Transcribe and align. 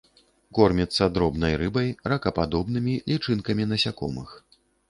Корміцца 0.57 1.07
дробнай 1.17 1.53
рыбай, 1.63 1.93
ракападобнымі, 2.13 2.99
лічынкамі 3.13 3.71
насякомых. 3.75 4.29